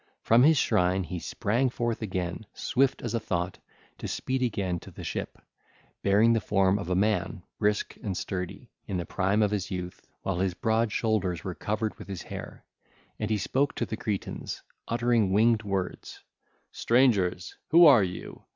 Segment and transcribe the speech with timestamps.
[0.23, 3.59] From his shrine he sprang forth again, swift as a thought,
[3.99, 5.37] to speed again to the ship,
[6.01, 10.07] bearing the form of a man, brisk and sturdy, in the prime of his youth,
[10.23, 12.65] while his broad shoulders were covered with his hair:
[13.19, 16.87] and he spoke to the Cretans, uttering winged words: (ll.
[16.87, 16.87] 452
[17.69, 18.41] 461) 'Strangers, who are you?